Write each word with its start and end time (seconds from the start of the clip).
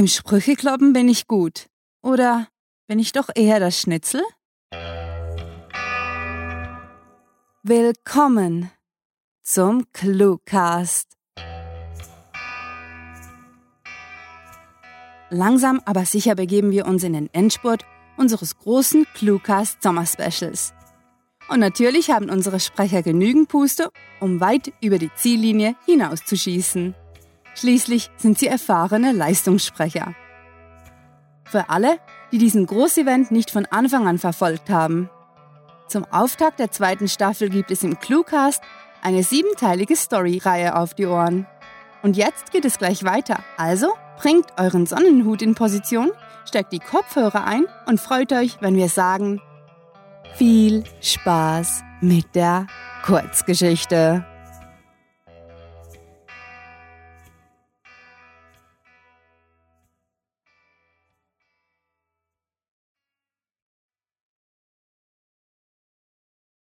Im 0.00 0.06
Sprüchekloppen 0.06 0.94
bin 0.94 1.10
ich 1.10 1.26
gut. 1.26 1.66
Oder 2.02 2.48
bin 2.86 2.98
ich 2.98 3.12
doch 3.12 3.28
eher 3.34 3.60
das 3.60 3.78
Schnitzel? 3.78 4.22
Willkommen 7.62 8.70
zum 9.42 9.92
Cluecast. 9.92 11.18
Langsam 15.28 15.82
aber 15.84 16.06
sicher 16.06 16.34
begeben 16.34 16.70
wir 16.70 16.86
uns 16.86 17.04
in 17.04 17.12
den 17.12 17.28
Endspurt 17.34 17.84
unseres 18.16 18.56
großen 18.56 19.06
Cluecast 19.12 19.82
Sommerspecials. 19.82 20.72
Und 21.50 21.60
natürlich 21.60 22.10
haben 22.10 22.30
unsere 22.30 22.58
Sprecher 22.58 23.02
genügend 23.02 23.50
Puste, 23.50 23.90
um 24.18 24.40
weit 24.40 24.72
über 24.80 24.96
die 24.96 25.12
Ziellinie 25.14 25.74
hinauszuschießen. 25.84 26.94
Schließlich 27.54 28.10
sind 28.16 28.38
sie 28.38 28.46
erfahrene 28.46 29.12
Leistungssprecher. 29.12 30.14
Für 31.44 31.68
alle, 31.68 31.98
die 32.32 32.38
diesen 32.38 32.66
Großevent 32.66 33.30
nicht 33.30 33.50
von 33.50 33.66
Anfang 33.66 34.06
an 34.06 34.18
verfolgt 34.18 34.70
haben. 34.70 35.10
Zum 35.88 36.04
Auftakt 36.12 36.60
der 36.60 36.70
zweiten 36.70 37.08
Staffel 37.08 37.50
gibt 37.50 37.70
es 37.70 37.82
im 37.82 37.98
Cluecast 37.98 38.62
eine 39.02 39.24
siebenteilige 39.24 39.96
Story-Reihe 39.96 40.76
auf 40.76 40.94
die 40.94 41.06
Ohren. 41.06 41.46
Und 42.02 42.16
jetzt 42.16 42.52
geht 42.52 42.64
es 42.64 42.78
gleich 42.78 43.04
weiter. 43.04 43.40
Also 43.56 43.92
bringt 44.18 44.46
euren 44.58 44.86
Sonnenhut 44.86 45.42
in 45.42 45.54
Position, 45.54 46.12
steckt 46.44 46.72
die 46.72 46.78
Kopfhörer 46.78 47.44
ein 47.44 47.66
und 47.86 48.00
freut 48.00 48.32
euch, 48.32 48.58
wenn 48.60 48.76
wir 48.76 48.88
sagen, 48.88 49.40
viel 50.34 50.84
Spaß 51.00 51.82
mit 52.00 52.34
der 52.34 52.66
Kurzgeschichte. 53.04 54.24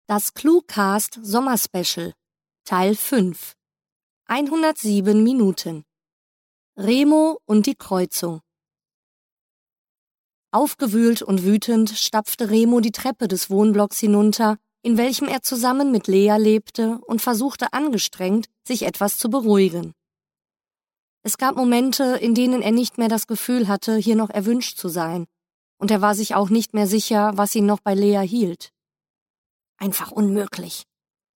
Das 0.08 0.34
Cluecast 0.34 1.18
Sommerspecial 1.20 2.14
Teil 2.64 2.94
5 2.94 3.56
107 4.26 5.20
Minuten 5.20 5.82
Remo 6.76 7.40
und 7.44 7.66
die 7.66 7.74
Kreuzung 7.74 8.40
Aufgewühlt 10.52 11.22
und 11.22 11.42
wütend 11.42 11.90
stapfte 11.90 12.50
Remo 12.50 12.78
die 12.78 12.92
Treppe 12.92 13.26
des 13.26 13.50
Wohnblocks 13.50 13.98
hinunter, 13.98 14.58
in 14.82 14.96
welchem 14.96 15.26
er 15.26 15.42
zusammen 15.42 15.90
mit 15.90 16.06
Lea 16.06 16.36
lebte 16.38 17.00
und 17.08 17.20
versuchte 17.20 17.72
angestrengt, 17.72 18.46
sich 18.62 18.84
etwas 18.84 19.18
zu 19.18 19.28
beruhigen. 19.28 19.92
Es 21.24 21.36
gab 21.36 21.56
Momente, 21.56 22.16
in 22.18 22.36
denen 22.36 22.62
er 22.62 22.70
nicht 22.70 22.96
mehr 22.96 23.08
das 23.08 23.26
Gefühl 23.26 23.66
hatte, 23.66 23.96
hier 23.96 24.14
noch 24.14 24.30
erwünscht 24.30 24.78
zu 24.78 24.88
sein, 24.88 25.26
und 25.78 25.90
er 25.90 26.00
war 26.00 26.14
sich 26.14 26.36
auch 26.36 26.48
nicht 26.48 26.74
mehr 26.74 26.86
sicher, 26.86 27.32
was 27.34 27.56
ihn 27.56 27.66
noch 27.66 27.80
bei 27.80 27.94
Lea 27.94 28.24
hielt. 28.24 28.70
Einfach 29.78 30.10
unmöglich, 30.10 30.84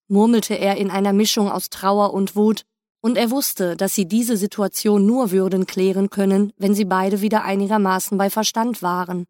murmelte 0.09 0.55
er 0.55 0.77
in 0.77 0.91
einer 0.91 1.13
Mischung 1.13 1.51
aus 1.51 1.71
Trauer 1.71 2.13
und 2.15 2.37
Wut, 2.37 2.63
und 3.03 3.17
er 3.17 3.31
wusste, 3.31 3.77
dass 3.77 3.95
sie 3.95 4.07
diese 4.07 4.37
Situation 4.37 5.07
nur 5.07 5.31
würden 5.31 5.67
klären 5.67 6.11
können, 6.11 6.53
wenn 6.59 6.75
sie 6.75 6.85
beide 6.85 7.23
wieder 7.23 7.45
einigermaßen 7.45 8.19
bei 8.19 8.29
Verstand 8.29 8.83
waren. 8.83 9.25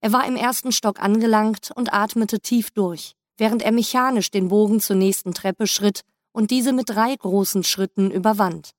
Er 0.00 0.12
war 0.12 0.26
im 0.26 0.36
ersten 0.36 0.72
Stock 0.72 1.00
angelangt 1.00 1.70
und 1.74 1.94
atmete 1.94 2.40
tief 2.40 2.70
durch, 2.70 3.14
während 3.38 3.62
er 3.62 3.72
mechanisch 3.72 4.30
den 4.30 4.48
Bogen 4.48 4.80
zur 4.80 4.96
nächsten 4.96 5.32
Treppe 5.32 5.66
schritt 5.66 6.02
und 6.32 6.50
diese 6.50 6.72
mit 6.72 6.90
drei 6.90 7.14
großen 7.14 7.64
Schritten 7.64 8.10
überwand. 8.10 8.72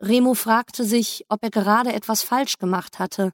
Remo 0.00 0.34
fragte 0.34 0.84
sich, 0.84 1.24
ob 1.28 1.42
er 1.42 1.50
gerade 1.50 1.92
etwas 1.92 2.22
falsch 2.22 2.58
gemacht 2.58 2.98
hatte, 2.98 3.30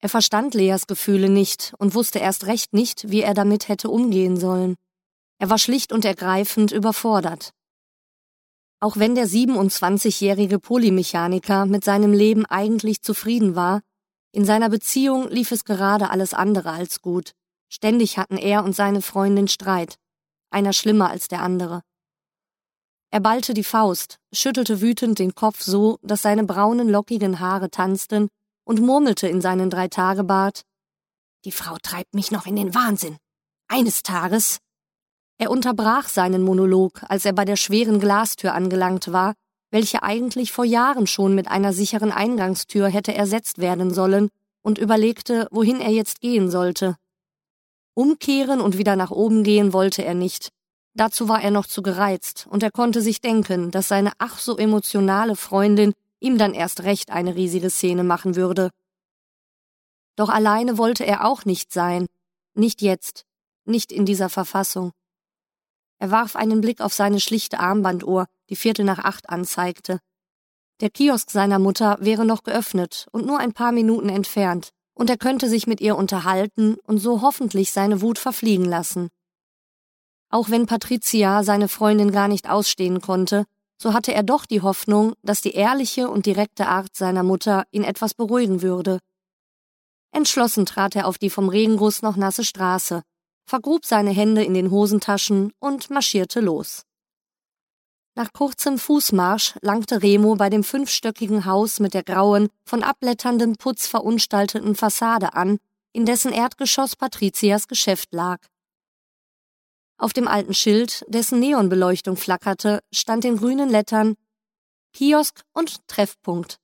er 0.00 0.08
verstand 0.08 0.54
Leas 0.54 0.86
Gefühle 0.86 1.28
nicht 1.28 1.74
und 1.78 1.94
wusste 1.94 2.20
erst 2.20 2.46
recht 2.46 2.72
nicht, 2.72 3.10
wie 3.10 3.22
er 3.22 3.34
damit 3.34 3.68
hätte 3.68 3.90
umgehen 3.90 4.36
sollen. 4.36 4.76
Er 5.38 5.50
war 5.50 5.58
schlicht 5.58 5.92
und 5.92 6.04
ergreifend 6.04 6.70
überfordert. 6.70 7.52
Auch 8.80 8.96
wenn 8.96 9.16
der 9.16 9.26
27-jährige 9.26 10.60
Polymechaniker 10.60 11.66
mit 11.66 11.84
seinem 11.84 12.12
Leben 12.12 12.46
eigentlich 12.46 13.02
zufrieden 13.02 13.56
war, 13.56 13.80
in 14.30 14.44
seiner 14.44 14.68
Beziehung 14.68 15.28
lief 15.30 15.50
es 15.50 15.64
gerade 15.64 16.10
alles 16.10 16.32
andere 16.32 16.70
als 16.70 17.02
gut. 17.02 17.32
Ständig 17.68 18.18
hatten 18.18 18.36
er 18.36 18.62
und 18.62 18.76
seine 18.76 19.02
Freundin 19.02 19.48
Streit, 19.48 19.96
einer 20.50 20.72
schlimmer 20.72 21.10
als 21.10 21.26
der 21.26 21.42
andere. 21.42 21.82
Er 23.10 23.20
ballte 23.20 23.52
die 23.52 23.64
Faust, 23.64 24.18
schüttelte 24.32 24.80
wütend 24.80 25.18
den 25.18 25.34
Kopf 25.34 25.62
so, 25.62 25.98
dass 26.02 26.22
seine 26.22 26.44
braunen 26.44 26.88
lockigen 26.88 27.40
Haare 27.40 27.70
tanzten 27.70 28.28
und 28.68 28.82
murmelte 28.82 29.26
in 29.26 29.40
seinen 29.40 29.70
Dreitagebart 29.70 30.60
Die 31.46 31.52
Frau 31.52 31.78
treibt 31.82 32.14
mich 32.14 32.30
noch 32.30 32.44
in 32.44 32.54
den 32.54 32.74
Wahnsinn. 32.74 33.16
Eines 33.66 34.02
Tages. 34.02 34.58
Er 35.38 35.50
unterbrach 35.50 36.08
seinen 36.08 36.42
Monolog, 36.42 37.02
als 37.08 37.24
er 37.24 37.32
bei 37.32 37.46
der 37.46 37.56
schweren 37.56 37.98
Glastür 37.98 38.52
angelangt 38.52 39.10
war, 39.10 39.32
welche 39.70 40.02
eigentlich 40.02 40.52
vor 40.52 40.66
Jahren 40.66 41.06
schon 41.06 41.34
mit 41.34 41.48
einer 41.48 41.72
sicheren 41.72 42.12
Eingangstür 42.12 42.88
hätte 42.88 43.14
ersetzt 43.14 43.56
werden 43.58 43.94
sollen, 43.94 44.28
und 44.62 44.76
überlegte, 44.76 45.48
wohin 45.50 45.80
er 45.80 45.90
jetzt 45.90 46.20
gehen 46.20 46.50
sollte. 46.50 46.96
Umkehren 47.94 48.60
und 48.60 48.76
wieder 48.76 48.96
nach 48.96 49.10
oben 49.10 49.44
gehen 49.44 49.72
wollte 49.72 50.04
er 50.04 50.14
nicht. 50.14 50.50
Dazu 50.94 51.28
war 51.28 51.40
er 51.40 51.52
noch 51.52 51.66
zu 51.66 51.80
gereizt, 51.80 52.46
und 52.50 52.62
er 52.62 52.70
konnte 52.70 53.00
sich 53.00 53.22
denken, 53.22 53.70
dass 53.70 53.88
seine 53.88 54.12
ach 54.18 54.38
so 54.38 54.58
emotionale 54.58 55.36
Freundin 55.36 55.94
ihm 56.20 56.38
dann 56.38 56.54
erst 56.54 56.82
recht 56.82 57.10
eine 57.10 57.34
riesige 57.34 57.70
Szene 57.70 58.04
machen 58.04 58.36
würde. 58.36 58.70
Doch 60.16 60.28
alleine 60.28 60.78
wollte 60.78 61.04
er 61.04 61.24
auch 61.24 61.44
nicht 61.44 61.72
sein, 61.72 62.06
nicht 62.54 62.82
jetzt, 62.82 63.24
nicht 63.64 63.92
in 63.92 64.04
dieser 64.04 64.28
Verfassung. 64.28 64.92
Er 65.98 66.10
warf 66.10 66.36
einen 66.36 66.60
Blick 66.60 66.80
auf 66.80 66.92
seine 66.92 67.20
schlichte 67.20 67.60
Armbanduhr, 67.60 68.26
die 68.48 68.56
Viertel 68.56 68.84
nach 68.84 68.98
acht 68.98 69.28
anzeigte. 69.30 70.00
Der 70.80 70.90
Kiosk 70.90 71.30
seiner 71.30 71.58
Mutter 71.58 71.98
wäre 72.00 72.24
noch 72.24 72.44
geöffnet 72.44 73.06
und 73.10 73.26
nur 73.26 73.38
ein 73.38 73.52
paar 73.52 73.72
Minuten 73.72 74.08
entfernt, 74.08 74.70
und 74.94 75.10
er 75.10 75.16
könnte 75.16 75.48
sich 75.48 75.66
mit 75.66 75.80
ihr 75.80 75.96
unterhalten 75.96 76.76
und 76.84 76.98
so 76.98 77.22
hoffentlich 77.22 77.72
seine 77.72 78.00
Wut 78.00 78.18
verfliegen 78.18 78.64
lassen. 78.64 79.08
Auch 80.30 80.50
wenn 80.50 80.66
Patricia 80.66 81.42
seine 81.42 81.68
Freundin 81.68 82.12
gar 82.12 82.28
nicht 82.28 82.48
ausstehen 82.48 83.00
konnte, 83.00 83.44
so 83.78 83.92
hatte 83.94 84.12
er 84.12 84.22
doch 84.22 84.44
die 84.44 84.60
Hoffnung, 84.60 85.14
dass 85.22 85.40
die 85.40 85.52
ehrliche 85.52 86.08
und 86.10 86.26
direkte 86.26 86.66
Art 86.66 86.94
seiner 86.94 87.22
Mutter 87.22 87.64
ihn 87.70 87.84
etwas 87.84 88.14
beruhigen 88.14 88.60
würde. 88.60 88.98
Entschlossen 90.10 90.66
trat 90.66 90.96
er 90.96 91.06
auf 91.06 91.18
die 91.18 91.30
vom 91.30 91.48
Regenguss 91.48 92.02
noch 92.02 92.16
nasse 92.16 92.44
Straße, 92.44 93.02
vergrub 93.46 93.84
seine 93.84 94.10
Hände 94.10 94.44
in 94.44 94.54
den 94.54 94.70
Hosentaschen 94.70 95.52
und 95.60 95.90
marschierte 95.90 96.40
los. 96.40 96.82
Nach 98.14 98.32
kurzem 98.32 98.78
Fußmarsch 98.78 99.54
langte 99.62 100.02
Remo 100.02 100.34
bei 100.34 100.50
dem 100.50 100.64
fünfstöckigen 100.64 101.44
Haus 101.44 101.78
mit 101.78 101.94
der 101.94 102.02
grauen, 102.02 102.48
von 102.64 102.82
abblätterndem 102.82 103.54
Putz 103.56 103.86
verunstalteten 103.86 104.74
Fassade 104.74 105.34
an, 105.34 105.58
in 105.92 106.04
dessen 106.04 106.32
Erdgeschoss 106.32 106.96
Patrizias 106.96 107.68
Geschäft 107.68 108.12
lag. 108.12 108.40
Auf 109.98 110.12
dem 110.12 110.28
alten 110.28 110.54
Schild, 110.54 111.04
dessen 111.08 111.40
Neonbeleuchtung 111.40 112.16
flackerte, 112.16 112.80
stand 112.92 113.24
in 113.24 113.36
grünen 113.36 113.68
Lettern 113.68 114.14
Kiosk 114.92 115.42
und 115.52 115.86
Treffpunkt. 115.88 116.58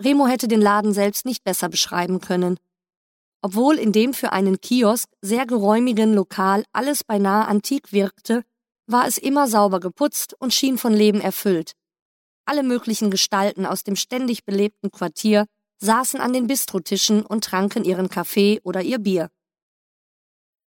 Remo 0.00 0.28
hätte 0.28 0.46
den 0.46 0.60
Laden 0.60 0.94
selbst 0.94 1.26
nicht 1.26 1.42
besser 1.42 1.68
beschreiben 1.68 2.20
können. 2.20 2.58
Obwohl 3.42 3.76
in 3.76 3.90
dem 3.90 4.14
für 4.14 4.32
einen 4.32 4.60
Kiosk 4.60 5.08
sehr 5.20 5.46
geräumigen 5.46 6.14
Lokal 6.14 6.64
alles 6.72 7.02
beinahe 7.02 7.46
antik 7.46 7.92
wirkte, 7.92 8.44
war 8.86 9.06
es 9.06 9.18
immer 9.18 9.48
sauber 9.48 9.80
geputzt 9.80 10.34
und 10.38 10.54
schien 10.54 10.78
von 10.78 10.92
Leben 10.92 11.20
erfüllt. 11.20 11.72
Alle 12.44 12.62
möglichen 12.62 13.10
Gestalten 13.10 13.66
aus 13.66 13.82
dem 13.82 13.96
ständig 13.96 14.44
belebten 14.44 14.92
Quartier 14.92 15.46
saßen 15.78 16.20
an 16.20 16.32
den 16.32 16.46
Bistrotischen 16.46 17.26
und 17.26 17.42
tranken 17.44 17.84
ihren 17.84 18.08
Kaffee 18.08 18.60
oder 18.62 18.82
ihr 18.82 18.98
Bier. 18.98 19.28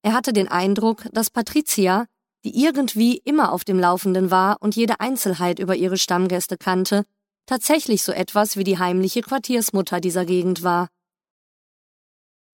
Er 0.04 0.14
hatte 0.14 0.34
den 0.34 0.50
Eindruck, 0.50 1.08
dass 1.14 1.30
Patricia, 1.30 2.06
die 2.44 2.62
irgendwie 2.62 3.18
immer 3.18 3.54
auf 3.54 3.64
dem 3.64 3.80
Laufenden 3.80 4.32
war 4.32 4.58
und 4.62 4.76
jede 4.76 5.00
Einzelheit 5.00 5.60
über 5.60 5.76
ihre 5.76 5.98
Stammgäste 5.98 6.58
kannte, 6.58 7.06
tatsächlich 7.46 8.04
so 8.04 8.12
etwas 8.12 8.58
wie 8.58 8.66
die 8.66 8.78
heimliche 8.78 9.22
Quartiersmutter 9.22 10.02
dieser 10.02 10.26
Gegend 10.26 10.62
war. 10.62 10.90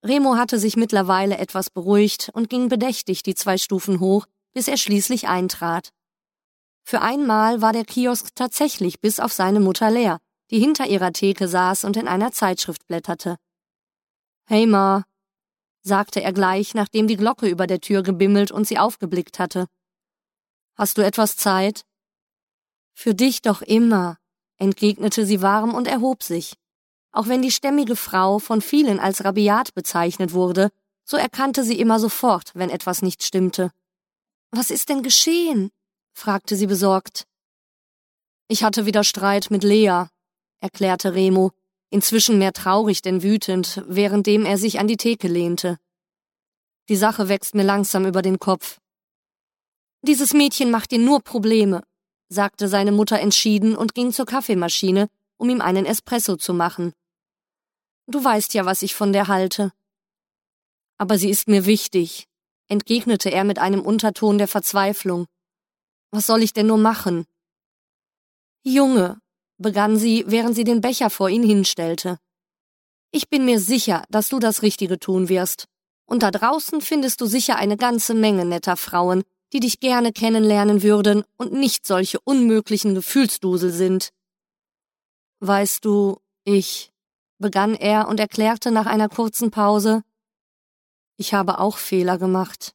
Remo 0.05 0.35
hatte 0.35 0.59
sich 0.59 0.77
mittlerweile 0.77 1.39
etwas 1.39 1.71
beruhigt 1.71 2.29
und 2.33 2.49
ging 2.49 2.69
bedächtig 2.69 3.23
die 3.23 3.35
zwei 3.35 3.57
Stufen 3.57 3.99
hoch, 3.99 4.27
bis 4.53 4.67
er 4.67 4.77
schließlich 4.77 5.27
eintrat. 5.27 5.89
Für 6.83 7.01
einmal 7.01 7.61
war 7.61 7.73
der 7.73 7.83
Kiosk 7.83 8.33
tatsächlich 8.35 9.01
bis 9.01 9.19
auf 9.19 9.33
seine 9.33 9.59
Mutter 9.59 9.91
leer, 9.91 10.19
die 10.51 10.59
hinter 10.59 10.87
ihrer 10.87 11.13
Theke 11.13 11.47
saß 11.47 11.83
und 11.83 11.97
in 11.97 12.07
einer 12.07 12.31
Zeitschrift 12.31 12.85
blätterte. 12.87 13.37
Hey 14.47 14.65
Ma, 14.65 15.03
sagte 15.81 16.21
er 16.21 16.33
gleich, 16.33 16.73
nachdem 16.73 17.07
die 17.07 17.17
Glocke 17.17 17.47
über 17.47 17.67
der 17.67 17.81
Tür 17.81 18.03
gebimmelt 18.03 18.51
und 18.51 18.67
sie 18.67 18.77
aufgeblickt 18.77 19.39
hatte. 19.39 19.67
Hast 20.75 20.97
du 20.97 21.01
etwas 21.01 21.35
Zeit? 21.35 21.85
Für 22.93 23.15
dich 23.15 23.41
doch 23.41 23.61
immer, 23.61 24.17
entgegnete 24.57 25.25
sie 25.25 25.41
warm 25.41 25.73
und 25.73 25.87
erhob 25.87 26.23
sich. 26.23 26.55
Auch 27.11 27.27
wenn 27.27 27.41
die 27.41 27.51
stämmige 27.51 27.95
Frau 27.95 28.39
von 28.39 28.61
vielen 28.61 28.99
als 28.99 29.23
rabiat 29.23 29.73
bezeichnet 29.73 30.33
wurde, 30.33 30.69
so 31.05 31.17
erkannte 31.17 31.63
sie 31.63 31.79
immer 31.79 31.99
sofort, 31.99 32.51
wenn 32.53 32.69
etwas 32.69 33.01
nicht 33.01 33.23
stimmte. 33.23 33.71
Was 34.51 34.69
ist 34.69 34.89
denn 34.89 35.01
geschehen? 35.01 35.71
fragte 36.13 36.55
sie 36.55 36.67
besorgt. 36.67 37.25
Ich 38.47 38.63
hatte 38.63 38.85
wieder 38.85 39.03
Streit 39.03 39.51
mit 39.51 39.63
Lea, 39.63 40.05
erklärte 40.59 41.13
Remo, 41.13 41.51
inzwischen 41.89 42.37
mehr 42.37 42.53
traurig 42.53 43.01
denn 43.01 43.23
wütend, 43.23 43.83
währenddem 43.87 44.45
er 44.45 44.57
sich 44.57 44.79
an 44.79 44.87
die 44.87 44.97
Theke 44.97 45.27
lehnte. 45.27 45.77
Die 46.87 46.95
Sache 46.95 47.29
wächst 47.29 47.55
mir 47.55 47.63
langsam 47.63 48.05
über 48.05 48.21
den 48.21 48.39
Kopf. 48.39 48.79
Dieses 50.01 50.33
Mädchen 50.33 50.71
macht 50.71 50.91
dir 50.91 50.99
nur 50.99 51.21
Probleme, 51.21 51.83
sagte 52.29 52.67
seine 52.67 52.91
Mutter 52.91 53.19
entschieden 53.19 53.75
und 53.75 53.93
ging 53.93 54.11
zur 54.13 54.25
Kaffeemaschine, 54.25 55.09
um 55.37 55.49
ihm 55.49 55.61
einen 55.61 55.85
Espresso 55.85 56.35
zu 56.35 56.53
machen. 56.53 56.93
Du 58.07 58.23
weißt 58.23 58.53
ja, 58.53 58.65
was 58.65 58.81
ich 58.81 58.95
von 58.95 59.13
der 59.13 59.27
halte. 59.27 59.71
Aber 60.97 61.17
sie 61.17 61.29
ist 61.29 61.47
mir 61.47 61.65
wichtig, 61.65 62.27
entgegnete 62.67 63.29
er 63.29 63.43
mit 63.43 63.59
einem 63.59 63.81
Unterton 63.81 64.37
der 64.37 64.47
Verzweiflung. 64.47 65.27
Was 66.11 66.25
soll 66.25 66.43
ich 66.43 66.53
denn 66.53 66.67
nur 66.67 66.77
machen? 66.77 67.25
Junge, 68.63 69.21
begann 69.59 69.97
sie, 69.97 70.23
während 70.27 70.55
sie 70.55 70.63
den 70.63 70.81
Becher 70.81 71.09
vor 71.09 71.29
ihn 71.29 71.43
hinstellte. 71.43 72.17
Ich 73.11 73.29
bin 73.29 73.45
mir 73.45 73.59
sicher, 73.59 74.03
dass 74.09 74.29
du 74.29 74.39
das 74.39 74.61
Richtige 74.61 74.99
tun 74.99 75.29
wirst. 75.29 75.67
Und 76.05 76.23
da 76.23 76.31
draußen 76.31 76.81
findest 76.81 77.21
du 77.21 77.27
sicher 77.27 77.57
eine 77.57 77.77
ganze 77.77 78.15
Menge 78.15 78.45
netter 78.45 78.77
Frauen, 78.77 79.23
die 79.53 79.59
dich 79.59 79.79
gerne 79.79 80.11
kennenlernen 80.11 80.81
würden 80.81 81.23
und 81.37 81.53
nicht 81.53 81.85
solche 81.85 82.19
unmöglichen 82.19 82.95
Gefühlsdusel 82.95 83.71
sind. 83.71 84.09
Weißt 85.39 85.85
du, 85.85 86.19
ich, 86.43 86.91
begann 87.37 87.75
er 87.75 88.07
und 88.07 88.19
erklärte 88.19 88.71
nach 88.71 88.85
einer 88.85 89.09
kurzen 89.09 89.51
Pause, 89.51 90.03
ich 91.17 91.33
habe 91.33 91.59
auch 91.59 91.77
Fehler 91.77 92.17
gemacht. 92.17 92.73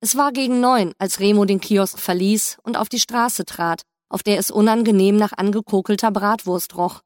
Es 0.00 0.16
war 0.16 0.32
gegen 0.32 0.60
neun, 0.60 0.94
als 0.98 1.18
Remo 1.18 1.44
den 1.44 1.60
Kiosk 1.60 1.98
verließ 1.98 2.58
und 2.62 2.76
auf 2.76 2.88
die 2.88 3.00
Straße 3.00 3.44
trat, 3.44 3.82
auf 4.08 4.22
der 4.22 4.38
es 4.38 4.50
unangenehm 4.50 5.16
nach 5.16 5.32
angekokelter 5.36 6.10
Bratwurst 6.10 6.76
roch. 6.76 7.02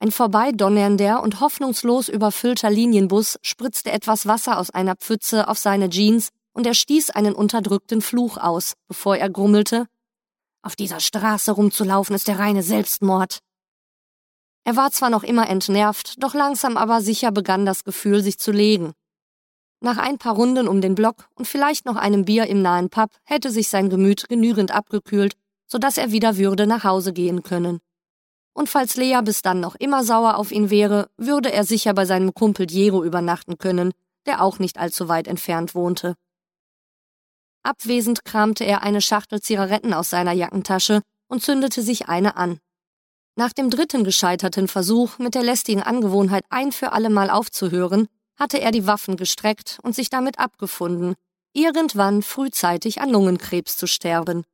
Ein 0.00 0.10
vorbeidonnernder 0.10 1.22
und 1.22 1.40
hoffnungslos 1.40 2.08
überfüllter 2.08 2.70
Linienbus 2.70 3.38
spritzte 3.42 3.92
etwas 3.92 4.26
Wasser 4.26 4.58
aus 4.58 4.70
einer 4.70 4.96
Pfütze 4.96 5.48
auf 5.48 5.58
seine 5.58 5.90
Jeans 5.90 6.30
und 6.52 6.66
er 6.66 6.74
stieß 6.74 7.10
einen 7.10 7.34
unterdrückten 7.34 8.02
Fluch 8.02 8.36
aus, 8.36 8.74
bevor 8.88 9.16
er 9.16 9.30
grummelte, 9.30 9.86
auf 10.64 10.76
dieser 10.76 11.00
Straße 11.00 11.50
rumzulaufen 11.50 12.14
ist 12.14 12.28
der 12.28 12.38
reine 12.38 12.62
Selbstmord. 12.62 13.40
Er 14.64 14.76
war 14.76 14.92
zwar 14.92 15.10
noch 15.10 15.24
immer 15.24 15.48
entnervt, 15.48 16.22
doch 16.22 16.34
langsam 16.34 16.76
aber 16.76 17.00
sicher 17.00 17.32
begann 17.32 17.66
das 17.66 17.82
Gefühl, 17.82 18.22
sich 18.22 18.38
zu 18.38 18.52
legen. 18.52 18.92
Nach 19.80 19.98
ein 19.98 20.18
paar 20.18 20.36
Runden 20.36 20.68
um 20.68 20.80
den 20.80 20.94
Block 20.94 21.28
und 21.34 21.48
vielleicht 21.48 21.84
noch 21.84 21.96
einem 21.96 22.24
Bier 22.24 22.46
im 22.46 22.62
nahen 22.62 22.90
Pub 22.90 23.10
hätte 23.24 23.50
sich 23.50 23.68
sein 23.68 23.90
Gemüt 23.90 24.28
genügend 24.28 24.70
abgekühlt, 24.70 25.34
so 25.72 25.78
dass 25.78 25.96
er 25.96 26.12
wieder 26.12 26.36
würde 26.36 26.66
nach 26.66 26.84
Hause 26.84 27.14
gehen 27.14 27.42
können. 27.42 27.80
Und 28.52 28.68
falls 28.68 28.96
Lea 28.96 29.20
bis 29.24 29.40
dann 29.40 29.60
noch 29.60 29.74
immer 29.76 30.04
sauer 30.04 30.36
auf 30.36 30.52
ihn 30.52 30.68
wäre, 30.68 31.08
würde 31.16 31.50
er 31.50 31.64
sicher 31.64 31.94
bei 31.94 32.04
seinem 32.04 32.34
Kumpel 32.34 32.66
Diego 32.66 33.02
übernachten 33.02 33.56
können, 33.56 33.92
der 34.26 34.42
auch 34.42 34.58
nicht 34.58 34.76
allzu 34.76 35.08
weit 35.08 35.26
entfernt 35.26 35.74
wohnte. 35.74 36.14
Abwesend 37.62 38.26
kramte 38.26 38.64
er 38.64 38.82
eine 38.82 39.00
Schachtel 39.00 39.40
Zigaretten 39.40 39.94
aus 39.94 40.10
seiner 40.10 40.32
Jackentasche 40.32 41.00
und 41.26 41.42
zündete 41.42 41.80
sich 41.80 42.06
eine 42.06 42.36
an. 42.36 42.58
Nach 43.34 43.54
dem 43.54 43.70
dritten 43.70 44.04
gescheiterten 44.04 44.68
Versuch, 44.68 45.18
mit 45.18 45.34
der 45.34 45.42
lästigen 45.42 45.82
Angewohnheit 45.82 46.44
ein 46.50 46.72
für 46.72 46.92
allemal 46.92 47.30
aufzuhören, 47.30 48.08
hatte 48.36 48.60
er 48.60 48.72
die 48.72 48.86
Waffen 48.86 49.16
gestreckt 49.16 49.78
und 49.82 49.94
sich 49.94 50.10
damit 50.10 50.38
abgefunden, 50.38 51.14
irgendwann 51.54 52.20
frühzeitig 52.20 53.00
an 53.00 53.08
Lungenkrebs 53.08 53.78
zu 53.78 53.86
sterben. 53.86 54.44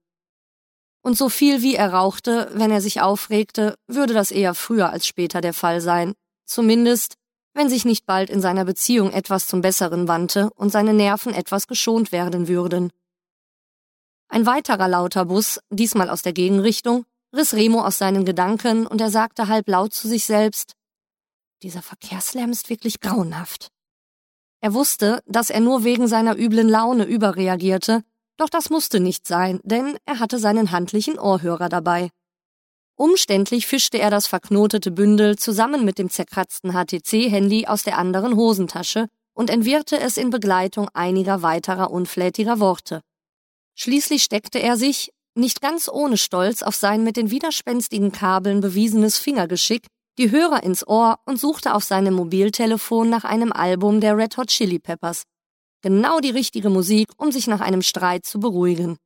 Und 1.02 1.16
so 1.16 1.28
viel 1.28 1.62
wie 1.62 1.74
er 1.74 1.92
rauchte, 1.92 2.50
wenn 2.54 2.70
er 2.70 2.80
sich 2.80 3.00
aufregte, 3.00 3.76
würde 3.86 4.14
das 4.14 4.30
eher 4.30 4.54
früher 4.54 4.90
als 4.90 5.06
später 5.06 5.40
der 5.40 5.54
Fall 5.54 5.80
sein. 5.80 6.14
Zumindest, 6.44 7.14
wenn 7.54 7.68
sich 7.68 7.84
nicht 7.84 8.06
bald 8.06 8.30
in 8.30 8.40
seiner 8.40 8.64
Beziehung 8.64 9.12
etwas 9.12 9.46
zum 9.46 9.60
Besseren 9.60 10.08
wandte 10.08 10.50
und 10.54 10.70
seine 10.70 10.94
Nerven 10.94 11.34
etwas 11.34 11.66
geschont 11.66 12.12
werden 12.12 12.48
würden. 12.48 12.92
Ein 14.28 14.44
weiterer 14.44 14.88
lauter 14.88 15.24
Bus, 15.24 15.60
diesmal 15.70 16.10
aus 16.10 16.22
der 16.22 16.32
Gegenrichtung, 16.32 17.04
riss 17.34 17.54
Remo 17.54 17.82
aus 17.82 17.98
seinen 17.98 18.24
Gedanken 18.24 18.86
und 18.86 19.00
er 19.00 19.10
sagte 19.10 19.48
halb 19.48 19.68
laut 19.68 19.94
zu 19.94 20.08
sich 20.08 20.24
selbst, 20.24 20.74
dieser 21.62 21.82
Verkehrslärm 21.82 22.50
ist 22.50 22.70
wirklich 22.70 23.00
grauenhaft. 23.00 23.68
Er 24.60 24.74
wusste, 24.74 25.22
dass 25.26 25.50
er 25.50 25.60
nur 25.60 25.84
wegen 25.84 26.06
seiner 26.06 26.36
üblen 26.38 26.68
Laune 26.68 27.04
überreagierte, 27.04 28.04
doch 28.38 28.48
das 28.48 28.70
musste 28.70 29.00
nicht 29.00 29.26
sein, 29.26 29.60
denn 29.64 29.98
er 30.06 30.20
hatte 30.20 30.38
seinen 30.38 30.70
handlichen 30.70 31.18
Ohrhörer 31.18 31.68
dabei. 31.68 32.10
Umständlich 32.96 33.66
fischte 33.66 33.98
er 33.98 34.10
das 34.10 34.26
verknotete 34.26 34.90
Bündel 34.90 35.36
zusammen 35.38 35.84
mit 35.84 35.98
dem 35.98 36.10
zerkratzten 36.10 36.72
HTC-Handy 36.72 37.66
aus 37.66 37.82
der 37.82 37.98
anderen 37.98 38.34
Hosentasche 38.34 39.08
und 39.34 39.50
entwirrte 39.50 40.00
es 40.00 40.16
in 40.16 40.30
Begleitung 40.30 40.88
einiger 40.94 41.42
weiterer 41.42 41.92
unflätiger 41.92 42.58
Worte. 42.58 43.02
Schließlich 43.76 44.24
steckte 44.24 44.58
er 44.58 44.76
sich, 44.76 45.12
nicht 45.36 45.60
ganz 45.60 45.88
ohne 45.88 46.16
Stolz 46.16 46.62
auf 46.62 46.74
sein 46.74 47.04
mit 47.04 47.16
den 47.16 47.30
widerspenstigen 47.30 48.10
Kabeln 48.10 48.60
bewiesenes 48.60 49.18
Fingergeschick, 49.18 49.86
die 50.18 50.32
Hörer 50.32 50.64
ins 50.64 50.84
Ohr 50.84 51.20
und 51.24 51.38
suchte 51.38 51.74
auf 51.74 51.84
seinem 51.84 52.14
Mobiltelefon 52.14 53.08
nach 53.08 53.22
einem 53.22 53.52
Album 53.52 54.00
der 54.00 54.16
Red 54.16 54.36
Hot 54.36 54.48
Chili 54.48 54.80
Peppers. 54.80 55.22
Genau 55.82 56.20
die 56.20 56.30
richtige 56.30 56.70
Musik, 56.70 57.08
um 57.16 57.30
sich 57.30 57.46
nach 57.46 57.60
einem 57.60 57.82
Streit 57.82 58.26
zu 58.26 58.40
beruhigen. 58.40 58.98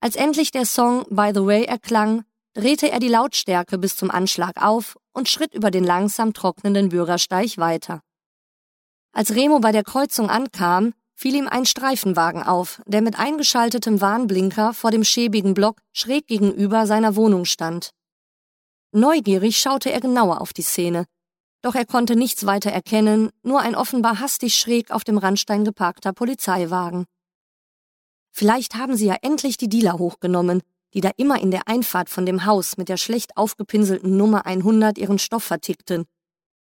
Als 0.00 0.16
endlich 0.16 0.50
der 0.50 0.66
Song 0.66 1.04
By 1.10 1.30
the 1.34 1.44
Way 1.46 1.64
erklang, 1.64 2.24
drehte 2.54 2.90
er 2.90 3.00
die 3.00 3.08
Lautstärke 3.08 3.78
bis 3.78 3.96
zum 3.96 4.10
Anschlag 4.10 4.60
auf 4.62 4.96
und 5.12 5.28
schritt 5.28 5.54
über 5.54 5.70
den 5.70 5.84
langsam 5.84 6.32
trocknenden 6.32 6.88
Bürgersteig 6.88 7.58
weiter. 7.58 8.00
Als 9.12 9.34
Remo 9.34 9.60
bei 9.60 9.72
der 9.72 9.84
Kreuzung 9.84 10.28
ankam, 10.28 10.92
fiel 11.14 11.34
ihm 11.34 11.48
ein 11.48 11.64
Streifenwagen 11.64 12.42
auf, 12.42 12.82
der 12.86 13.00
mit 13.00 13.18
eingeschaltetem 13.18 14.00
Warnblinker 14.00 14.74
vor 14.74 14.90
dem 14.90 15.04
schäbigen 15.04 15.54
Block 15.54 15.80
schräg 15.92 16.26
gegenüber 16.26 16.86
seiner 16.86 17.16
Wohnung 17.16 17.44
stand. 17.44 17.90
Neugierig 18.92 19.58
schaute 19.58 19.90
er 19.92 20.00
genauer 20.00 20.40
auf 20.40 20.52
die 20.52 20.62
Szene, 20.62 21.06
doch 21.66 21.74
er 21.74 21.84
konnte 21.84 22.16
nichts 22.16 22.46
weiter 22.46 22.70
erkennen, 22.70 23.30
nur 23.42 23.60
ein 23.60 23.74
offenbar 23.74 24.20
hastig 24.20 24.54
schräg 24.54 24.90
auf 24.90 25.04
dem 25.04 25.18
Randstein 25.18 25.64
geparkter 25.64 26.12
Polizeiwagen. 26.12 27.04
Vielleicht 28.30 28.76
haben 28.76 28.96
sie 28.96 29.06
ja 29.06 29.16
endlich 29.20 29.56
die 29.56 29.68
Dealer 29.68 29.98
hochgenommen, 29.98 30.62
die 30.94 31.00
da 31.00 31.10
immer 31.16 31.40
in 31.40 31.50
der 31.50 31.68
Einfahrt 31.68 32.08
von 32.08 32.24
dem 32.24 32.46
Haus 32.46 32.76
mit 32.76 32.88
der 32.88 32.96
schlecht 32.96 33.36
aufgepinselten 33.36 34.16
Nummer 34.16 34.46
100 34.46 34.96
ihren 34.96 35.18
Stoff 35.18 35.44
vertickten, 35.44 36.04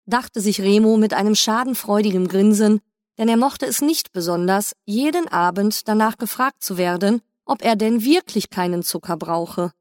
dachte 0.05 0.41
sich 0.41 0.59
Remo 0.61 0.97
mit 0.97 1.13
einem 1.13 1.35
schadenfreudigen 1.35 2.27
Grinsen 2.27 2.81
denn 3.17 3.29
er 3.29 3.37
mochte 3.37 3.65
es 3.65 3.81
nicht 3.81 4.11
besonders, 4.11 4.75
jeden 4.85 5.27
Abend 5.27 5.87
danach 5.87 6.17
gefragt 6.17 6.63
zu 6.63 6.77
werden, 6.77 7.21
ob 7.45 7.63
er 7.63 7.75
denn 7.75 8.03
wirklich 8.03 8.49
keinen 8.49 8.83
Zucker 8.83 9.17
brauche. 9.17 9.71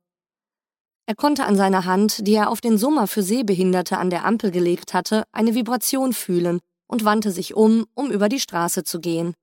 Er 1.06 1.14
konnte 1.14 1.44
an 1.44 1.56
seiner 1.56 1.84
Hand, 1.84 2.26
die 2.26 2.34
er 2.34 2.50
auf 2.50 2.62
den 2.62 2.78
Summer 2.78 3.06
für 3.06 3.22
Sehbehinderte 3.22 3.98
an 3.98 4.08
der 4.08 4.24
Ampel 4.24 4.50
gelegt 4.50 4.94
hatte, 4.94 5.24
eine 5.32 5.54
Vibration 5.54 6.14
fühlen 6.14 6.60
und 6.86 7.04
wandte 7.04 7.30
sich 7.30 7.54
um, 7.54 7.86
um 7.94 8.10
über 8.10 8.28
die 8.28 8.40
Straße 8.40 8.84
zu 8.84 9.00
gehen. 9.00 9.34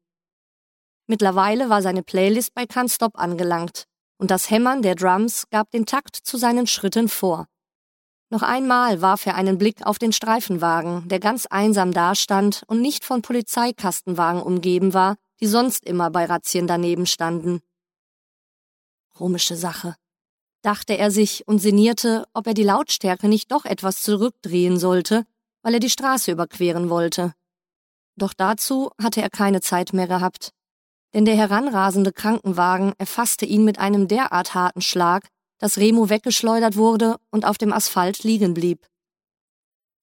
Mittlerweile 1.05 1.69
war 1.69 1.81
seine 1.81 2.03
Playlist 2.03 2.53
bei 2.55 2.63
Can't 2.63 2.91
Stop 2.91 3.19
angelangt, 3.19 3.85
und 4.17 4.31
das 4.31 4.49
Hämmern 4.49 4.81
der 4.81 4.95
Drums 4.95 5.49
gab 5.49 5.69
den 5.71 5.85
Takt 5.85 6.15
zu 6.15 6.37
seinen 6.37 6.67
Schritten 6.67 7.09
vor. 7.09 7.47
Noch 8.29 8.43
einmal 8.43 9.01
warf 9.01 9.25
er 9.25 9.35
einen 9.35 9.57
Blick 9.57 9.85
auf 9.85 9.99
den 9.99 10.13
Streifenwagen, 10.13 11.09
der 11.09 11.19
ganz 11.19 11.47
einsam 11.47 11.91
dastand 11.91 12.63
und 12.67 12.81
nicht 12.81 13.03
von 13.03 13.21
Polizeikastenwagen 13.21 14.41
umgeben 14.41 14.93
war, 14.93 15.17
die 15.41 15.47
sonst 15.47 15.85
immer 15.85 16.09
bei 16.09 16.25
Razzien 16.25 16.65
daneben 16.65 17.05
standen. 17.05 17.59
Komische 19.13 19.57
Sache, 19.57 19.95
dachte 20.61 20.97
er 20.97 21.11
sich 21.11 21.47
und 21.47 21.59
sinnierte, 21.59 22.25
ob 22.33 22.47
er 22.47 22.53
die 22.53 22.63
Lautstärke 22.63 23.27
nicht 23.27 23.51
doch 23.51 23.65
etwas 23.65 24.01
zurückdrehen 24.01 24.77
sollte, 24.77 25.25
weil 25.61 25.75
er 25.75 25.79
die 25.79 25.89
Straße 25.89 26.31
überqueren 26.31 26.89
wollte. 26.89 27.33
Doch 28.15 28.33
dazu 28.33 28.91
hatte 29.01 29.21
er 29.21 29.29
keine 29.29 29.61
Zeit 29.61 29.93
mehr 29.93 30.07
gehabt, 30.07 30.51
denn 31.13 31.25
der 31.25 31.35
heranrasende 31.35 32.13
Krankenwagen 32.13 32.93
erfasste 32.97 33.45
ihn 33.45 33.65
mit 33.65 33.79
einem 33.79 34.07
derart 34.07 34.53
harten 34.53 34.81
Schlag, 34.81 35.27
dass 35.57 35.77
Remo 35.77 36.09
weggeschleudert 36.09 36.75
wurde 36.75 37.17
und 37.29 37.45
auf 37.45 37.57
dem 37.57 37.73
Asphalt 37.73 38.23
liegen 38.23 38.53
blieb. 38.53 38.87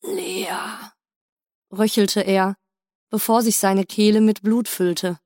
Lea, 0.02 0.46
röchelte 1.72 2.20
er, 2.20 2.56
bevor 3.10 3.42
sich 3.42 3.58
seine 3.58 3.84
Kehle 3.84 4.20
mit 4.20 4.42
Blut 4.42 4.68
füllte. 4.68 5.18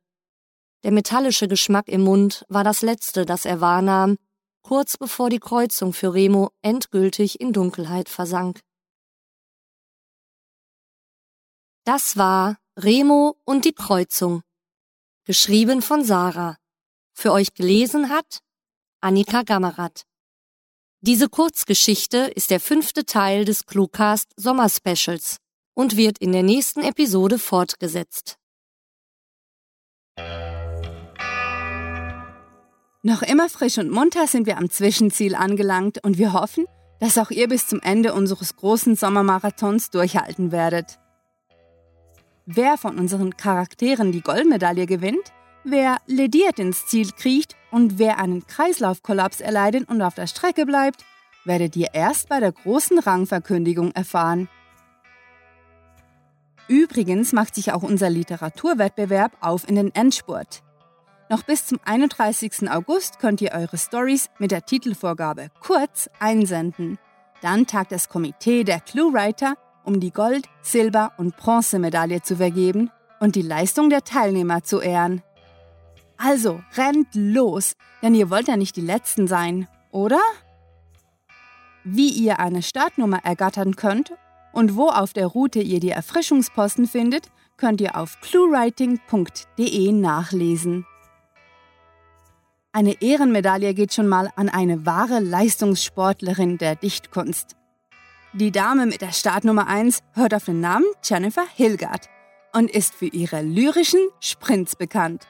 Der 0.84 0.92
metallische 0.92 1.48
Geschmack 1.48 1.88
im 1.88 2.02
Mund 2.02 2.44
war 2.48 2.64
das 2.64 2.82
Letzte, 2.82 3.26
das 3.26 3.44
er 3.44 3.60
wahrnahm, 3.60 4.16
kurz 4.62 4.96
bevor 4.96 5.30
die 5.30 5.40
Kreuzung 5.40 5.92
für 5.92 6.14
Remo 6.14 6.50
endgültig 6.62 7.40
in 7.40 7.52
Dunkelheit 7.52 8.08
versank. 8.08 8.60
Das 11.84 12.16
war 12.16 12.58
Remo 12.78 13.36
und 13.44 13.64
die 13.64 13.74
Kreuzung, 13.74 14.42
geschrieben 15.24 15.82
von 15.82 16.04
Sarah. 16.04 16.56
Für 17.12 17.32
euch 17.32 17.54
gelesen 17.54 18.08
hat 18.08 18.40
Annika 19.00 19.42
Gammerath. 19.42 20.04
Diese 21.00 21.28
Kurzgeschichte 21.28 22.18
ist 22.18 22.50
der 22.50 22.60
fünfte 22.60 23.04
Teil 23.04 23.44
des 23.44 23.66
Cluecast 23.66 24.32
Sommerspecials 24.36 25.38
und 25.74 25.96
wird 25.96 26.18
in 26.18 26.32
der 26.32 26.44
nächsten 26.44 26.82
Episode 26.82 27.40
fortgesetzt. 27.40 28.38
Noch 33.04 33.22
immer 33.22 33.48
frisch 33.48 33.78
und 33.78 33.90
munter 33.90 34.28
sind 34.28 34.46
wir 34.46 34.58
am 34.58 34.70
Zwischenziel 34.70 35.34
angelangt 35.34 36.04
und 36.04 36.18
wir 36.18 36.32
hoffen, 36.32 36.66
dass 37.00 37.18
auch 37.18 37.32
ihr 37.32 37.48
bis 37.48 37.66
zum 37.66 37.80
Ende 37.80 38.14
unseres 38.14 38.54
großen 38.54 38.94
Sommermarathons 38.94 39.90
durchhalten 39.90 40.52
werdet. 40.52 41.00
Wer 42.46 42.78
von 42.78 42.98
unseren 42.98 43.36
Charakteren 43.36 44.12
die 44.12 44.20
Goldmedaille 44.20 44.86
gewinnt, 44.86 45.32
wer 45.64 45.96
lediert 46.06 46.60
ins 46.60 46.86
Ziel 46.86 47.10
kriecht 47.10 47.56
und 47.72 47.98
wer 47.98 48.18
einen 48.18 48.46
Kreislaufkollaps 48.46 49.40
erleidet 49.40 49.88
und 49.88 50.00
auf 50.00 50.14
der 50.14 50.28
Strecke 50.28 50.64
bleibt, 50.64 51.04
werdet 51.44 51.74
ihr 51.74 51.88
erst 51.94 52.28
bei 52.28 52.38
der 52.38 52.52
großen 52.52 53.00
Rangverkündigung 53.00 53.90
erfahren. 53.92 54.48
Übrigens 56.68 57.32
macht 57.32 57.56
sich 57.56 57.72
auch 57.72 57.82
unser 57.82 58.10
Literaturwettbewerb 58.10 59.32
auf 59.40 59.68
in 59.68 59.74
den 59.74 59.92
Endspurt. 59.92 60.62
Noch 61.32 61.44
bis 61.44 61.64
zum 61.64 61.80
31. 61.82 62.70
August 62.70 63.18
könnt 63.18 63.40
ihr 63.40 63.52
eure 63.52 63.78
Stories 63.78 64.28
mit 64.38 64.50
der 64.50 64.66
Titelvorgabe 64.66 65.48
kurz 65.60 66.10
einsenden. 66.20 66.98
Dann 67.40 67.66
tagt 67.66 67.90
das 67.90 68.10
Komitee 68.10 68.64
der 68.64 68.80
Cluewriter, 68.80 69.54
um 69.82 69.98
die 69.98 70.10
Gold-, 70.10 70.50
Silber- 70.60 71.12
und 71.16 71.38
Bronzemedaille 71.38 72.20
zu 72.20 72.36
vergeben 72.36 72.90
und 73.18 73.34
die 73.34 73.40
Leistung 73.40 73.88
der 73.88 74.04
Teilnehmer 74.04 74.62
zu 74.62 74.82
ehren. 74.82 75.22
Also 76.18 76.60
rennt 76.76 77.08
los, 77.14 77.76
denn 78.02 78.14
ihr 78.14 78.28
wollt 78.28 78.48
ja 78.48 78.58
nicht 78.58 78.76
die 78.76 78.82
Letzten 78.82 79.26
sein, 79.26 79.68
oder? 79.90 80.20
Wie 81.82 82.10
ihr 82.10 82.40
eine 82.40 82.60
Startnummer 82.60 83.24
ergattern 83.24 83.74
könnt 83.74 84.12
und 84.52 84.76
wo 84.76 84.90
auf 84.90 85.14
der 85.14 85.28
Route 85.28 85.60
ihr 85.60 85.80
die 85.80 85.92
Erfrischungsposten 85.92 86.86
findet, 86.86 87.28
könnt 87.56 87.80
ihr 87.80 87.96
auf 87.96 88.20
cluewriting.de 88.20 89.92
nachlesen. 89.92 90.84
Eine 92.74 93.02
Ehrenmedaille 93.02 93.74
geht 93.74 93.92
schon 93.92 94.08
mal 94.08 94.30
an 94.34 94.48
eine 94.48 94.86
wahre 94.86 95.20
Leistungssportlerin 95.20 96.56
der 96.56 96.74
Dichtkunst. 96.74 97.54
Die 98.32 98.50
Dame 98.50 98.86
mit 98.86 99.02
der 99.02 99.12
Startnummer 99.12 99.66
1 99.66 100.02
hört 100.14 100.32
auf 100.32 100.46
den 100.46 100.60
Namen 100.60 100.86
Jennifer 101.04 101.44
Hilgard 101.54 102.08
und 102.54 102.70
ist 102.70 102.94
für 102.94 103.08
ihre 103.08 103.42
lyrischen 103.42 104.00
Sprints 104.20 104.74
bekannt. 104.74 105.26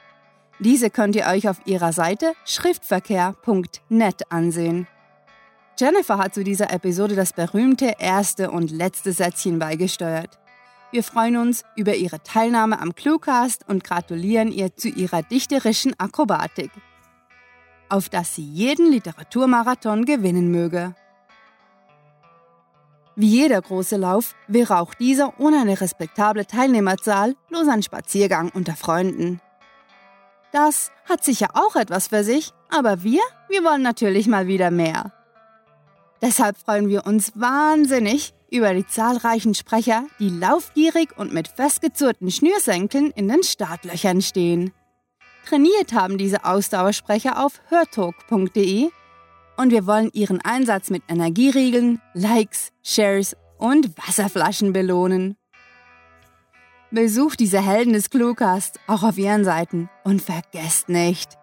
Diese 0.59 0.89
könnt 0.89 1.17
ihr 1.17 1.25
euch 1.25 1.49
auf 1.49 1.57
ihrer 1.65 1.91
Seite 1.91 2.31
schriftverkehr.net 2.45 4.31
ansehen. 4.31 4.87
Jennifer 5.77 6.19
hat 6.19 6.33
zu 6.33 6.45
dieser 6.45 6.71
Episode 6.71 7.15
das 7.15 7.33
berühmte 7.33 7.95
erste 7.99 8.51
und 8.51 8.71
letzte 8.71 9.11
Sätzchen 9.11 9.59
beigesteuert. 9.59 10.39
Wir 10.91 11.03
freuen 11.03 11.35
uns 11.35 11.63
über 11.75 11.95
ihre 11.95 12.23
Teilnahme 12.23 12.79
am 12.79 12.95
Cluecast 12.95 13.67
und 13.67 13.83
gratulieren 13.83 14.49
ihr 14.49 14.77
zu 14.77 14.87
ihrer 14.87 15.23
dichterischen 15.23 15.93
Akrobatik 15.99 16.71
auf 17.93 18.09
dass 18.09 18.33
sie 18.33 18.43
jeden 18.43 18.91
Literaturmarathon 18.91 20.05
gewinnen 20.05 20.49
möge. 20.49 20.95
Wie 23.15 23.27
jeder 23.27 23.61
große 23.61 23.97
Lauf 23.97 24.33
wäre 24.47 24.79
auch 24.79 24.95
dieser 24.95 25.39
ohne 25.39 25.61
eine 25.61 25.79
respektable 25.79 26.47
Teilnehmerzahl 26.47 27.35
bloß 27.49 27.67
ein 27.67 27.83
Spaziergang 27.83 28.49
unter 28.49 28.75
Freunden. 28.75 29.39
Das 30.51 30.91
hat 31.07 31.23
sicher 31.23 31.49
auch 31.53 31.75
etwas 31.75 32.07
für 32.07 32.23
sich, 32.23 32.51
aber 32.69 33.03
wir, 33.03 33.21
wir 33.49 33.63
wollen 33.63 33.83
natürlich 33.83 34.27
mal 34.27 34.47
wieder 34.47 34.71
mehr. 34.71 35.11
Deshalb 36.19 36.57
freuen 36.57 36.89
wir 36.89 37.05
uns 37.05 37.33
wahnsinnig 37.35 38.33
über 38.49 38.73
die 38.73 38.87
zahlreichen 38.87 39.53
Sprecher, 39.53 40.07
die 40.19 40.29
laufgierig 40.29 41.09
und 41.17 41.31
mit 41.31 41.47
festgezurrten 41.47 42.31
Schnürsenkeln 42.31 43.11
in 43.11 43.27
den 43.27 43.43
Startlöchern 43.43 44.23
stehen. 44.23 44.71
Trainiert 45.45 45.93
haben 45.93 46.17
diese 46.17 46.45
Ausdauersprecher 46.45 47.43
auf 47.43 47.61
hörtalk.de 47.69 48.89
und 49.57 49.71
wir 49.71 49.85
wollen 49.85 50.09
ihren 50.13 50.41
Einsatz 50.41 50.89
mit 50.89 51.03
Energieriegeln, 51.07 52.01
Likes, 52.13 52.71
Shares 52.81 53.35
und 53.57 53.97
Wasserflaschen 53.97 54.73
belohnen. 54.73 55.37
Besucht 56.91 57.39
diese 57.39 57.61
Helden 57.61 57.93
des 57.93 58.09
Cluecast 58.09 58.79
auch 58.87 59.03
auf 59.03 59.17
ihren 59.17 59.43
Seiten 59.43 59.89
und 60.03 60.21
vergesst 60.21 60.89
nicht, 60.89 61.37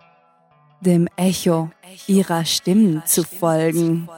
dem 0.81 1.09
Echo 1.17 1.71
ihrer 2.07 2.45
Stimmen 2.45 3.03
zu 3.05 3.23
folgen. 3.23 4.09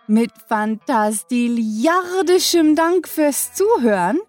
Mit 0.06 0.32
fantastiliardischem 0.48 2.76
Dank 2.76 3.08
fürs 3.08 3.54
Zuhören 3.54 4.20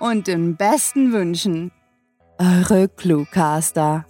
und 0.00 0.26
den 0.26 0.56
besten 0.56 1.12
Wünschen. 1.12 1.70
Eure 2.38 2.88
Cluecaster. 2.88 4.04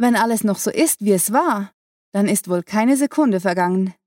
Wenn 0.00 0.16
alles 0.16 0.44
noch 0.44 0.56
so 0.58 0.70
ist, 0.70 1.02
wie 1.02 1.12
es 1.12 1.30
war, 1.30 1.72
dann 2.12 2.26
ist 2.26 2.48
wohl 2.48 2.62
keine 2.62 2.96
Sekunde 2.96 3.38
vergangen, 3.38 3.92